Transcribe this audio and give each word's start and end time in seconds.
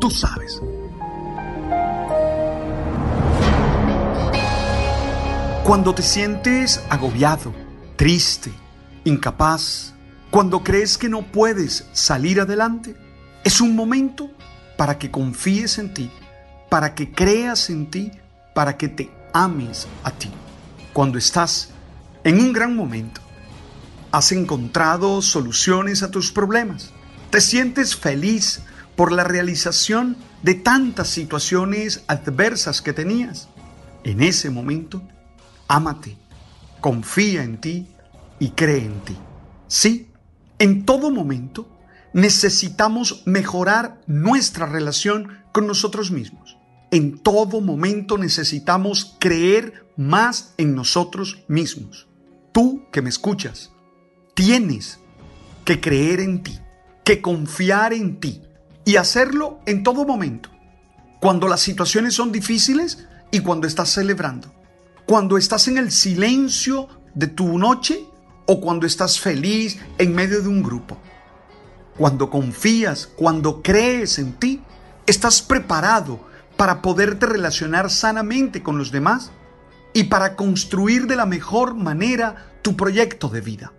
Tú 0.00 0.10
sabes. 0.10 0.60
Cuando 5.62 5.94
te 5.94 6.02
sientes 6.02 6.82
agobiado, 6.88 7.52
triste, 7.96 8.50
incapaz, 9.04 9.92
cuando 10.30 10.64
crees 10.64 10.96
que 10.96 11.10
no 11.10 11.22
puedes 11.22 11.86
salir 11.92 12.40
adelante, 12.40 12.96
es 13.44 13.60
un 13.60 13.76
momento 13.76 14.30
para 14.78 14.98
que 14.98 15.10
confíes 15.10 15.78
en 15.78 15.92
ti, 15.92 16.10
para 16.70 16.94
que 16.94 17.12
creas 17.12 17.68
en 17.68 17.90
ti, 17.90 18.10
para 18.54 18.78
que 18.78 18.88
te 18.88 19.10
ames 19.34 19.86
a 20.02 20.12
ti. 20.12 20.30
Cuando 20.94 21.18
estás 21.18 21.68
en 22.24 22.40
un 22.40 22.54
gran 22.54 22.74
momento, 22.74 23.20
has 24.12 24.32
encontrado 24.32 25.20
soluciones 25.20 26.02
a 26.02 26.10
tus 26.10 26.32
problemas, 26.32 26.90
te 27.30 27.40
sientes 27.40 27.94
feliz 27.94 28.62
por 28.96 29.12
la 29.12 29.24
realización 29.24 30.16
de 30.42 30.54
tantas 30.54 31.08
situaciones 31.08 32.04
adversas 32.06 32.82
que 32.82 32.92
tenías. 32.92 33.48
En 34.04 34.22
ese 34.22 34.50
momento, 34.50 35.02
ámate, 35.68 36.16
confía 36.80 37.42
en 37.42 37.58
ti 37.58 37.86
y 38.38 38.50
cree 38.50 38.84
en 38.84 39.00
ti. 39.00 39.16
Sí, 39.68 40.10
en 40.58 40.84
todo 40.84 41.10
momento 41.10 41.68
necesitamos 42.12 43.22
mejorar 43.26 44.00
nuestra 44.06 44.66
relación 44.66 45.38
con 45.52 45.66
nosotros 45.66 46.10
mismos. 46.10 46.56
En 46.90 47.18
todo 47.18 47.60
momento 47.60 48.18
necesitamos 48.18 49.16
creer 49.20 49.86
más 49.96 50.54
en 50.56 50.74
nosotros 50.74 51.44
mismos. 51.46 52.08
Tú 52.52 52.84
que 52.90 53.00
me 53.00 53.10
escuchas, 53.10 53.70
tienes 54.34 54.98
que 55.64 55.80
creer 55.80 56.20
en 56.20 56.42
ti, 56.42 56.58
que 57.04 57.20
confiar 57.20 57.92
en 57.92 58.18
ti 58.18 58.42
y 58.90 58.96
hacerlo 58.96 59.60
en 59.66 59.82
todo 59.82 60.04
momento. 60.04 60.50
Cuando 61.20 61.48
las 61.48 61.60
situaciones 61.60 62.14
son 62.14 62.32
difíciles 62.32 63.06
y 63.30 63.40
cuando 63.40 63.66
estás 63.66 63.90
celebrando 63.90 64.52
cuando 65.10 65.38
estás 65.38 65.66
en 65.66 65.76
el 65.76 65.90
silencio 65.90 66.86
de 67.16 67.26
tu 67.26 67.58
noche 67.58 68.04
o 68.46 68.60
cuando 68.60 68.86
estás 68.86 69.18
feliz 69.18 69.76
en 69.98 70.14
medio 70.14 70.40
de 70.40 70.46
un 70.46 70.62
grupo. 70.62 70.98
Cuando 71.98 72.30
confías, 72.30 73.08
cuando 73.16 73.60
crees 73.60 74.20
en 74.20 74.34
ti, 74.34 74.62
estás 75.06 75.42
preparado 75.42 76.20
para 76.56 76.80
poderte 76.80 77.26
relacionar 77.26 77.90
sanamente 77.90 78.62
con 78.62 78.78
los 78.78 78.92
demás 78.92 79.32
y 79.94 80.04
para 80.04 80.36
construir 80.36 81.08
de 81.08 81.16
la 81.16 81.26
mejor 81.26 81.74
manera 81.74 82.52
tu 82.62 82.76
proyecto 82.76 83.28
de 83.28 83.40
vida. 83.40 83.72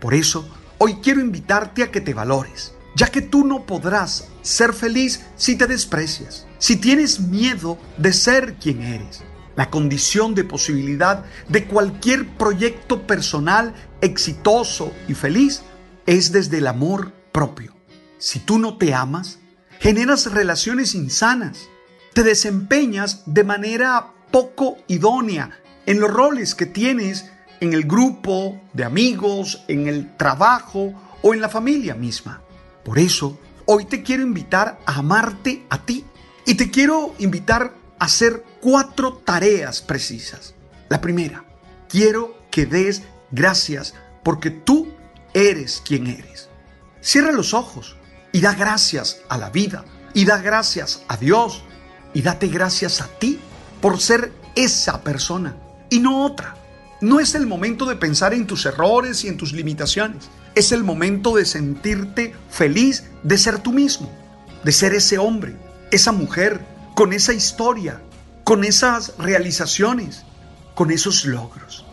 Por 0.00 0.14
eso, 0.14 0.48
hoy 0.78 1.00
quiero 1.02 1.20
invitarte 1.20 1.82
a 1.82 1.90
que 1.90 2.00
te 2.00 2.14
valores, 2.14 2.72
ya 2.98 3.06
que 3.06 3.22
tú 3.22 3.46
no 3.46 3.64
podrás 3.64 4.26
ser 4.42 4.72
feliz 4.72 5.24
si 5.36 5.54
te 5.54 5.68
desprecias, 5.68 6.48
si 6.58 6.76
tienes 6.76 7.20
miedo 7.20 7.78
de 7.96 8.12
ser 8.12 8.54
quien 8.54 8.82
eres. 8.82 9.22
La 9.54 9.70
condición 9.70 10.34
de 10.34 10.42
posibilidad 10.42 11.24
de 11.48 11.66
cualquier 11.66 12.26
proyecto 12.36 13.06
personal 13.06 13.72
exitoso 14.00 14.92
y 15.06 15.14
feliz 15.14 15.62
es 16.06 16.32
desde 16.32 16.58
el 16.58 16.66
amor 16.66 17.12
propio. 17.30 17.72
Si 18.18 18.40
tú 18.40 18.58
no 18.58 18.78
te 18.78 18.92
amas, 18.94 19.38
generas 19.78 20.32
relaciones 20.32 20.96
insanas, 20.96 21.68
te 22.14 22.24
desempeñas 22.24 23.22
de 23.26 23.44
manera 23.44 24.12
poco 24.32 24.76
idónea 24.88 25.50
en 25.86 26.00
los 26.00 26.10
roles 26.10 26.56
que 26.56 26.66
tienes 26.66 27.30
en 27.60 27.74
el 27.74 27.84
grupo 27.84 28.60
de 28.72 28.82
amigos, 28.82 29.62
en 29.68 29.86
el 29.86 30.16
trabajo 30.16 30.92
o 31.22 31.32
en 31.32 31.40
la 31.40 31.48
familia 31.48 31.94
misma. 31.94 32.42
Por 32.88 32.98
eso, 32.98 33.38
hoy 33.66 33.84
te 33.84 34.02
quiero 34.02 34.22
invitar 34.22 34.80
a 34.86 35.00
amarte 35.00 35.66
a 35.68 35.84
ti 35.84 36.06
y 36.46 36.54
te 36.54 36.70
quiero 36.70 37.14
invitar 37.18 37.74
hacer 37.98 38.42
cuatro 38.62 39.12
tareas 39.12 39.82
precisas. 39.82 40.54
La 40.88 40.98
primera, 40.98 41.44
quiero 41.86 42.34
que 42.50 42.64
des 42.64 43.02
gracias 43.30 43.92
porque 44.22 44.50
tú 44.50 44.88
eres 45.34 45.82
quien 45.84 46.06
eres. 46.06 46.48
Cierra 47.02 47.30
los 47.30 47.52
ojos 47.52 47.98
y 48.32 48.40
da 48.40 48.54
gracias 48.54 49.18
a 49.28 49.36
la 49.36 49.50
vida 49.50 49.84
y 50.14 50.24
da 50.24 50.38
gracias 50.38 51.02
a 51.08 51.18
Dios 51.18 51.64
y 52.14 52.22
date 52.22 52.46
gracias 52.46 53.02
a 53.02 53.06
ti 53.18 53.38
por 53.82 54.00
ser 54.00 54.32
esa 54.54 55.02
persona 55.02 55.54
y 55.90 55.98
no 55.98 56.24
otra. 56.24 56.56
No 57.02 57.20
es 57.20 57.34
el 57.34 57.46
momento 57.46 57.84
de 57.84 57.96
pensar 57.96 58.32
en 58.32 58.46
tus 58.46 58.64
errores 58.64 59.24
y 59.24 59.28
en 59.28 59.36
tus 59.36 59.52
limitaciones. 59.52 60.30
Es 60.58 60.72
el 60.72 60.82
momento 60.82 61.36
de 61.36 61.44
sentirte 61.44 62.34
feliz 62.50 63.04
de 63.22 63.38
ser 63.38 63.60
tú 63.60 63.72
mismo, 63.72 64.10
de 64.64 64.72
ser 64.72 64.92
ese 64.92 65.16
hombre, 65.16 65.56
esa 65.92 66.10
mujer, 66.10 66.66
con 66.96 67.12
esa 67.12 67.32
historia, 67.32 68.02
con 68.42 68.64
esas 68.64 69.16
realizaciones, 69.18 70.24
con 70.74 70.90
esos 70.90 71.26
logros. 71.26 71.86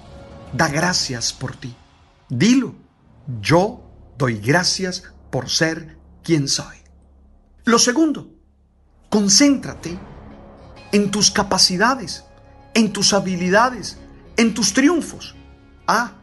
Da 0.52 0.68
gracias 0.68 1.32
por 1.32 1.56
ti. 1.56 1.76
Dilo, 2.28 2.74
yo 3.40 3.84
doy 4.18 4.40
gracias 4.40 5.04
por 5.30 5.48
ser 5.48 6.00
quien 6.24 6.48
soy. 6.48 6.78
Lo 7.66 7.78
segundo, 7.78 8.32
concéntrate 9.12 9.96
en 10.92 11.12
tus 11.12 11.30
capacidades, 11.30 12.24
en 12.74 12.92
tus 12.92 13.14
habilidades, 13.14 14.00
en 14.38 14.56
tus 14.56 14.74
triunfos. 14.74 15.36
Ah, 15.86 16.14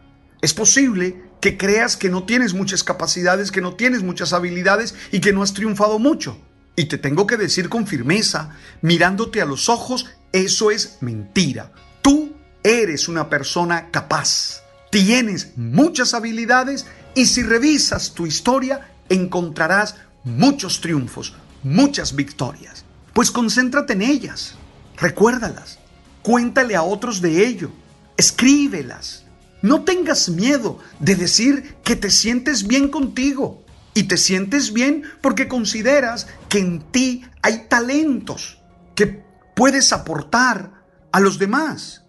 es 0.40 0.52
posible 0.52 1.30
que 1.42 1.58
creas 1.58 1.96
que 1.96 2.08
no 2.08 2.22
tienes 2.22 2.54
muchas 2.54 2.84
capacidades, 2.84 3.50
que 3.50 3.60
no 3.60 3.74
tienes 3.74 4.04
muchas 4.04 4.32
habilidades 4.32 4.94
y 5.10 5.18
que 5.18 5.32
no 5.32 5.42
has 5.42 5.52
triunfado 5.52 5.98
mucho. 5.98 6.38
Y 6.76 6.84
te 6.84 6.98
tengo 6.98 7.26
que 7.26 7.36
decir 7.36 7.68
con 7.68 7.88
firmeza, 7.88 8.50
mirándote 8.80 9.42
a 9.42 9.44
los 9.44 9.68
ojos, 9.68 10.06
eso 10.30 10.70
es 10.70 10.98
mentira. 11.00 11.72
Tú 12.00 12.32
eres 12.62 13.08
una 13.08 13.28
persona 13.28 13.90
capaz. 13.90 14.62
Tienes 14.92 15.56
muchas 15.56 16.14
habilidades 16.14 16.86
y 17.16 17.26
si 17.26 17.42
revisas 17.42 18.14
tu 18.14 18.24
historia 18.24 18.92
encontrarás 19.08 19.96
muchos 20.22 20.80
triunfos, 20.80 21.34
muchas 21.64 22.14
victorias. 22.14 22.84
Pues 23.12 23.32
concéntrate 23.32 23.94
en 23.94 24.02
ellas, 24.02 24.54
recuérdalas, 24.96 25.80
cuéntale 26.22 26.76
a 26.76 26.84
otros 26.84 27.20
de 27.20 27.44
ello, 27.44 27.72
escríbelas. 28.16 29.24
No 29.62 29.84
tengas 29.84 30.28
miedo 30.28 30.78
de 30.98 31.14
decir 31.14 31.76
que 31.84 31.96
te 31.96 32.10
sientes 32.10 32.66
bien 32.66 32.88
contigo. 32.88 33.64
Y 33.94 34.04
te 34.04 34.16
sientes 34.16 34.72
bien 34.72 35.04
porque 35.20 35.48
consideras 35.48 36.26
que 36.48 36.58
en 36.58 36.80
ti 36.80 37.24
hay 37.42 37.66
talentos 37.68 38.62
que 38.94 39.22
puedes 39.54 39.92
aportar 39.92 40.72
a 41.12 41.20
los 41.20 41.38
demás. 41.38 42.04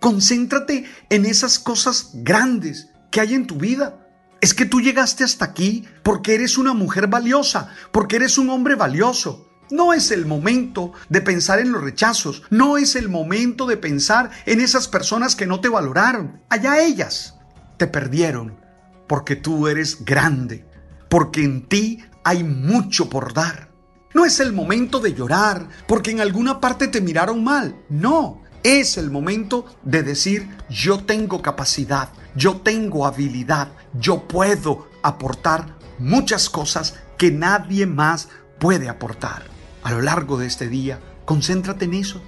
Concéntrate 0.00 0.84
en 1.08 1.26
esas 1.26 1.58
cosas 1.58 2.10
grandes 2.14 2.88
que 3.10 3.20
hay 3.20 3.34
en 3.34 3.46
tu 3.46 3.56
vida. 3.56 4.08
Es 4.40 4.54
que 4.54 4.64
tú 4.64 4.80
llegaste 4.80 5.22
hasta 5.22 5.44
aquí 5.44 5.84
porque 6.02 6.34
eres 6.34 6.58
una 6.58 6.72
mujer 6.72 7.06
valiosa, 7.06 7.68
porque 7.92 8.16
eres 8.16 8.38
un 8.38 8.50
hombre 8.50 8.74
valioso. 8.74 9.49
No 9.70 9.92
es 9.92 10.10
el 10.10 10.26
momento 10.26 10.92
de 11.08 11.20
pensar 11.20 11.60
en 11.60 11.70
los 11.70 11.82
rechazos, 11.82 12.42
no 12.50 12.76
es 12.76 12.96
el 12.96 13.08
momento 13.08 13.66
de 13.66 13.76
pensar 13.76 14.30
en 14.46 14.60
esas 14.60 14.88
personas 14.88 15.36
que 15.36 15.46
no 15.46 15.60
te 15.60 15.68
valoraron. 15.68 16.40
Allá 16.48 16.80
ellas 16.82 17.36
te 17.76 17.86
perdieron 17.86 18.58
porque 19.06 19.36
tú 19.36 19.68
eres 19.68 20.04
grande, 20.04 20.66
porque 21.08 21.44
en 21.44 21.68
ti 21.68 22.02
hay 22.24 22.42
mucho 22.42 23.08
por 23.08 23.32
dar. 23.32 23.70
No 24.12 24.24
es 24.24 24.40
el 24.40 24.52
momento 24.52 24.98
de 24.98 25.14
llorar 25.14 25.68
porque 25.86 26.10
en 26.10 26.20
alguna 26.20 26.60
parte 26.60 26.88
te 26.88 27.00
miraron 27.00 27.44
mal. 27.44 27.76
No, 27.88 28.42
es 28.64 28.98
el 28.98 29.10
momento 29.10 29.66
de 29.84 30.02
decir 30.02 30.48
yo 30.68 31.04
tengo 31.04 31.42
capacidad, 31.42 32.08
yo 32.34 32.56
tengo 32.56 33.06
habilidad, 33.06 33.68
yo 33.94 34.26
puedo 34.26 34.88
aportar 35.02 35.76
muchas 35.98 36.50
cosas 36.50 36.96
que 37.16 37.30
nadie 37.30 37.86
más 37.86 38.28
puede 38.58 38.88
aportar. 38.88 39.59
A 39.82 39.92
lo 39.92 40.02
largo 40.02 40.38
de 40.38 40.46
este 40.46 40.68
día, 40.68 41.00
concéntrate 41.24 41.86
en 41.86 41.94
eso, 41.94 42.22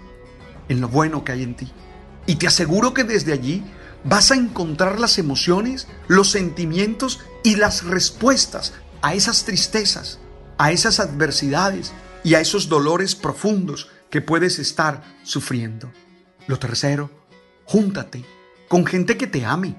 en 0.68 0.80
lo 0.80 0.88
bueno 0.88 1.24
que 1.24 1.32
hay 1.32 1.42
en 1.42 1.54
ti. 1.54 1.70
Y 2.26 2.36
te 2.36 2.46
aseguro 2.46 2.94
que 2.94 3.04
desde 3.04 3.32
allí 3.32 3.62
vas 4.04 4.30
a 4.30 4.36
encontrar 4.36 4.98
las 5.00 5.18
emociones, 5.18 5.88
los 6.08 6.30
sentimientos 6.30 7.20
y 7.42 7.56
las 7.56 7.84
respuestas 7.84 8.72
a 9.02 9.14
esas 9.14 9.44
tristezas, 9.44 10.18
a 10.58 10.72
esas 10.72 11.00
adversidades 11.00 11.92
y 12.24 12.34
a 12.34 12.40
esos 12.40 12.68
dolores 12.68 13.14
profundos 13.14 13.90
que 14.10 14.20
puedes 14.20 14.58
estar 14.58 15.02
sufriendo. 15.22 15.90
Lo 16.46 16.58
tercero, 16.58 17.10
júntate 17.64 18.24
con 18.68 18.86
gente 18.86 19.16
que 19.16 19.26
te 19.26 19.44
ame. 19.44 19.76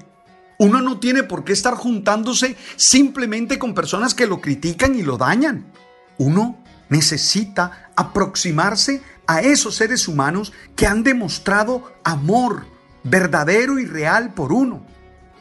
Uno 0.60 0.82
no 0.82 1.00
tiene 1.00 1.24
por 1.24 1.44
qué 1.44 1.54
estar 1.54 1.74
juntándose 1.74 2.56
simplemente 2.76 3.58
con 3.58 3.74
personas 3.74 4.14
que 4.14 4.28
lo 4.28 4.40
critican 4.40 4.96
y 4.96 5.02
lo 5.02 5.18
dañan. 5.18 5.72
Uno 6.18 6.63
necesita 6.94 7.90
aproximarse 7.96 9.02
a 9.26 9.42
esos 9.42 9.76
seres 9.76 10.08
humanos 10.08 10.54
que 10.76 10.86
han 10.86 11.04
demostrado 11.04 11.92
amor 12.04 12.68
verdadero 13.04 13.80
y 13.80 13.86
real 13.86 14.36
por 14.36 14.54
uno. 14.54 14.86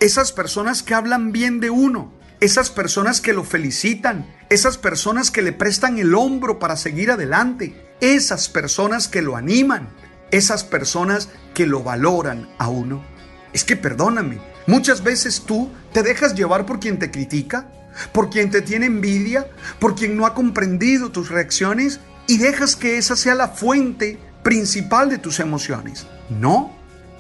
Esas 0.01 0.33
personas 0.33 0.83
que 0.83 0.95
hablan 0.95 1.31
bien 1.31 1.61
de 1.61 1.69
uno, 1.69 2.11
esas 2.41 2.71
personas 2.71 3.21
que 3.21 3.35
lo 3.35 3.45
felicitan, 3.45 4.35
esas 4.49 4.79
personas 4.79 5.31
que 5.31 5.43
le 5.43 5.53
prestan 5.53 5.99
el 5.99 6.15
hombro 6.15 6.59
para 6.59 6.77
seguir 6.77 7.11
adelante, 7.11 7.95
esas 8.01 8.49
personas 8.49 9.07
que 9.07 9.21
lo 9.21 9.37
animan, 9.37 9.91
esas 10.31 10.65
personas 10.65 11.29
que 11.53 11.67
lo 11.67 11.83
valoran 11.85 12.49
a 12.59 12.69
uno. 12.69 13.05
Es 13.53 13.63
que 13.63 13.77
perdóname, 13.77 14.41
muchas 14.67 15.05
veces 15.05 15.43
tú 15.47 15.71
te 15.93 16.03
dejas 16.03 16.35
llevar 16.35 16.65
por 16.65 16.81
quien 16.81 16.99
te 16.99 17.11
critica, 17.11 17.71
por 18.13 18.31
quien 18.31 18.51
te 18.51 18.63
tiene 18.63 18.87
envidia, 18.87 19.49
por 19.79 19.95
quien 19.95 20.17
no 20.17 20.27
ha 20.27 20.35
comprendido 20.35 21.11
tus 21.11 21.29
reacciones 21.29 22.01
y 22.27 22.39
dejas 22.39 22.77
que 22.77 22.99
esa 22.99 23.17
sea 23.17 23.35
la 23.35 23.49
fuente 23.49 24.19
principal 24.43 25.09
de 25.09 25.19
tus 25.19 25.41
emociones. 25.41 26.07
No, 26.31 26.73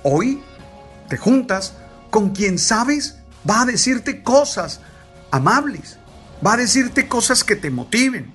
hoy 0.02 0.42
te 1.08 1.16
juntas 1.16 1.74
con 2.10 2.30
quien 2.30 2.58
sabes 2.58 3.18
va 3.48 3.62
a 3.62 3.66
decirte 3.66 4.22
cosas 4.22 4.80
amables, 5.30 5.98
va 6.44 6.54
a 6.54 6.58
decirte 6.58 7.08
cosas 7.08 7.44
que 7.44 7.56
te 7.56 7.70
motiven. 7.70 8.34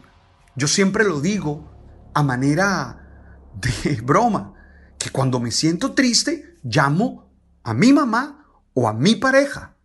Yo 0.55 0.67
siempre 0.67 1.03
lo 1.03 1.21
digo 1.21 1.71
a 2.13 2.23
manera 2.23 3.07
de 3.55 4.01
broma, 4.03 4.53
que 4.97 5.09
cuando 5.11 5.39
me 5.39 5.51
siento 5.51 5.93
triste 5.93 6.57
llamo 6.63 7.31
a 7.63 7.73
mi 7.73 7.93
mamá 7.93 8.45
o 8.73 8.87
a 8.87 8.93
mi 8.93 9.15
pareja 9.15 9.75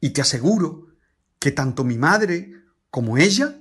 y 0.00 0.10
te 0.10 0.20
aseguro 0.20 0.85
que 1.46 1.52
tanto 1.52 1.84
mi 1.84 1.96
madre 1.96 2.50
como 2.90 3.18
ella 3.18 3.54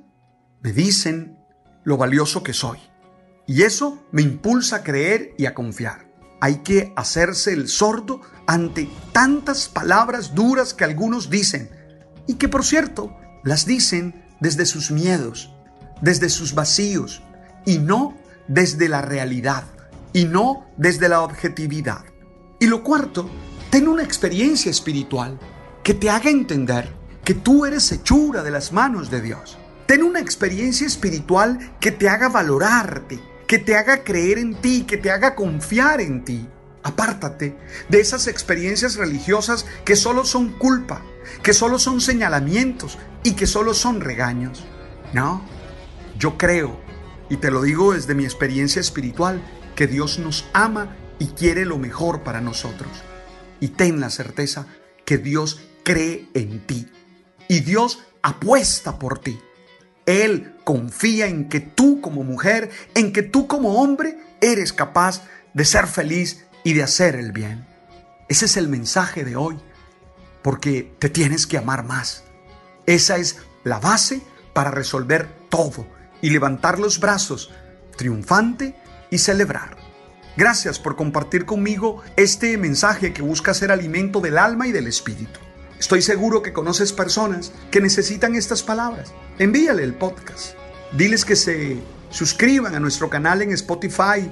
me 0.64 0.74
dicen 0.74 1.38
lo 1.84 1.98
valioso 1.98 2.42
que 2.42 2.52
soy. 2.52 2.80
Y 3.46 3.62
eso 3.62 4.04
me 4.12 4.24
impulsa 4.24 4.78
a 4.78 4.84
creer 4.84 5.36
y 5.38 5.46
a 5.46 5.54
confiar. 5.54 6.12
Hay 6.42 6.64
que 6.64 6.94
hacerse 6.96 7.54
el 7.54 7.68
sordo 7.68 8.22
ante 8.48 8.90
tantas 9.12 9.68
palabras 9.68 10.34
duras 10.34 10.74
que 10.74 10.84
algunos 10.84 11.30
dicen 11.30 11.70
y 12.26 12.38
que 12.38 12.50
por 12.50 12.66
cierto 12.66 13.16
las 13.44 13.68
dicen 13.68 14.26
desde 14.40 14.66
sus 14.66 14.90
miedos, 14.90 15.54
desde 16.02 16.30
sus 16.30 16.56
vacíos 16.56 17.22
y 17.68 17.78
no 17.78 18.18
desde 18.48 18.90
la 18.90 19.04
realidad 19.04 19.66
y 20.12 20.26
no 20.26 20.66
desde 20.76 21.08
la 21.08 21.22
objetividad. 21.22 22.04
Y 22.60 22.66
lo 22.66 22.84
cuarto, 22.84 23.30
ten 23.70 23.88
una 23.88 24.02
experiencia 24.02 24.72
espiritual 24.72 25.40
que 25.84 25.94
te 25.94 26.10
haga 26.10 26.32
entender 26.32 27.05
que 27.26 27.34
tú 27.34 27.66
eres 27.66 27.92
hechura 27.92 28.44
de 28.44 28.52
las 28.52 28.72
manos 28.72 29.10
de 29.10 29.20
Dios. 29.20 29.58
Ten 29.88 30.04
una 30.04 30.20
experiencia 30.20 30.86
espiritual 30.86 31.76
que 31.80 31.92
te 31.92 32.08
haga 32.08 32.30
valorarte, 32.30 33.20
que 33.48 33.58
te 33.58 33.76
haga 33.76 34.04
creer 34.04 34.38
en 34.38 34.56
ti, 34.56 34.86
que 34.88 34.98
te 34.98 35.10
haga 35.10 35.34
confiar 35.34 36.02
en 36.02 36.24
ti. 36.24 36.48
Apártate 36.84 37.58
de 37.90 38.00
esas 38.00 38.28
experiencias 38.28 38.96
religiosas 38.96 39.66
que 39.84 39.96
solo 39.96 40.24
son 40.24 40.50
culpa, 40.50 41.02
que 41.42 41.54
solo 41.54 41.80
son 41.80 42.00
señalamientos 42.00 43.00
y 43.24 43.34
que 43.34 43.48
solo 43.48 43.74
son 43.74 44.02
regaños. 44.02 44.64
No, 45.12 45.44
yo 46.20 46.38
creo, 46.38 46.80
y 47.28 47.38
te 47.38 47.50
lo 47.50 47.64
digo 47.64 47.94
desde 47.94 48.14
mi 48.14 48.24
experiencia 48.24 48.80
espiritual, 48.80 49.42
que 49.76 49.88
Dios 49.88 50.20
nos 50.20 50.46
ama 50.54 50.96
y 51.18 51.28
quiere 51.28 51.66
lo 51.66 51.80
mejor 51.80 52.22
para 52.22 52.40
nosotros. 52.40 52.92
Y 53.60 53.70
ten 53.70 54.00
la 54.00 54.12
certeza 54.12 54.68
que 55.06 55.18
Dios 55.18 55.62
cree 55.84 56.30
en 56.36 56.60
ti 56.68 56.88
y 57.48 57.62
Dios 57.62 58.00
apuesta 58.22 59.00
por 59.00 59.20
ti. 59.20 59.40
Él 60.06 60.56
confía 60.64 61.28
en 61.28 61.50
que 61.50 61.60
tú 61.60 62.02
como 62.02 62.24
mujer, 62.24 62.70
en 62.94 63.12
que 63.12 63.24
tú 63.24 63.48
como 63.48 63.82
hombre 63.82 64.18
eres 64.42 64.74
capaz 64.74 65.24
de 65.54 65.66
ser 65.66 65.88
feliz 65.88 66.46
y 66.64 66.74
de 66.74 66.84
hacer 66.84 67.16
el 67.16 67.32
bien. 67.32 67.66
Ese 68.28 68.46
es 68.46 68.58
el 68.58 68.68
mensaje 68.68 69.24
de 69.24 69.36
hoy, 69.36 69.58
porque 70.42 70.94
te 71.00 71.10
tienes 71.10 71.48
que 71.48 71.58
amar 71.58 71.84
más. 71.84 72.24
Esa 72.86 73.18
es 73.18 73.38
la 73.64 73.80
base 73.80 74.22
para 74.54 74.72
resolver 74.72 75.28
todo 75.50 75.88
y 76.22 76.30
levantar 76.30 76.80
los 76.80 77.00
brazos 77.00 77.52
triunfante 77.96 78.76
y 79.10 79.18
celebrar. 79.18 79.78
Gracias 80.38 80.80
por 80.80 80.96
compartir 80.96 81.46
conmigo 81.46 82.04
este 82.18 82.58
mensaje 82.58 83.14
que 83.14 83.22
busca 83.22 83.54
ser 83.54 83.72
alimento 83.72 84.20
del 84.20 84.38
alma 84.38 84.68
y 84.68 84.72
del 84.72 84.88
espíritu. 84.88 85.40
Estoy 85.80 86.02
seguro 86.02 86.42
que 86.42 86.54
conoces 86.54 86.94
personas 86.94 87.52
que 87.70 87.82
necesitan 87.82 88.36
estas 88.36 88.64
palabras. 88.64 89.14
Envíale 89.40 89.84
el 89.84 89.94
podcast. 89.94 90.56
Diles 90.94 91.26
que 91.26 91.36
se 91.36 91.78
suscriban 92.10 92.76
a 92.76 92.80
nuestro 92.80 93.10
canal 93.10 93.42
en 93.42 93.52
Spotify, 93.52 94.32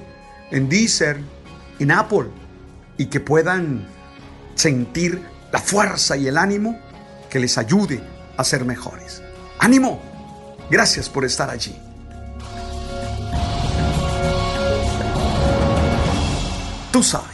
en 0.50 0.68
Deezer, 0.68 1.20
en 1.78 1.90
Apple 1.90 2.30
y 2.96 3.06
que 3.06 3.20
puedan 3.20 3.86
sentir 4.54 5.22
la 5.52 5.58
fuerza 5.58 6.16
y 6.16 6.26
el 6.26 6.38
ánimo 6.38 6.78
que 7.28 7.38
les 7.38 7.58
ayude 7.58 8.02
a 8.36 8.44
ser 8.44 8.64
mejores. 8.64 9.22
¡Ánimo! 9.58 10.00
Gracias 10.70 11.08
por 11.08 11.24
estar 11.24 11.50
allí. 11.50 11.76
Tú 16.90 17.02
sabes. 17.02 17.33